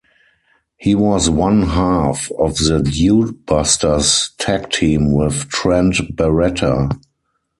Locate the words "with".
5.11-5.47